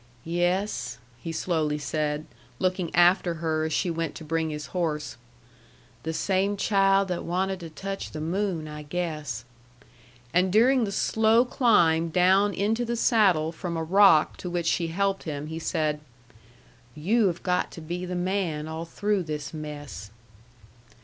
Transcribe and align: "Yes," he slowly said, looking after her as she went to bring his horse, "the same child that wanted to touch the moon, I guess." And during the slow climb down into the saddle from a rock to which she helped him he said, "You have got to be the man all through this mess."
"Yes," 0.25 0.97
he 1.19 1.31
slowly 1.31 1.77
said, 1.77 2.25
looking 2.57 2.89
after 2.95 3.35
her 3.35 3.65
as 3.65 3.71
she 3.71 3.91
went 3.91 4.15
to 4.15 4.23
bring 4.23 4.49
his 4.49 4.65
horse, 4.73 5.15
"the 6.01 6.11
same 6.11 6.57
child 6.57 7.07
that 7.09 7.23
wanted 7.23 7.59
to 7.59 7.69
touch 7.69 8.09
the 8.09 8.19
moon, 8.19 8.67
I 8.67 8.81
guess." 8.81 9.45
And 10.33 10.51
during 10.51 10.85
the 10.85 10.91
slow 10.91 11.45
climb 11.45 12.09
down 12.09 12.51
into 12.55 12.83
the 12.83 12.95
saddle 12.95 13.51
from 13.51 13.77
a 13.77 13.83
rock 13.83 14.37
to 14.37 14.49
which 14.49 14.65
she 14.65 14.87
helped 14.87 15.25
him 15.25 15.45
he 15.45 15.59
said, 15.59 15.99
"You 16.95 17.27
have 17.27 17.43
got 17.43 17.69
to 17.73 17.79
be 17.81 18.03
the 18.03 18.15
man 18.15 18.67
all 18.67 18.85
through 18.85 19.21
this 19.21 19.53
mess." 19.53 20.09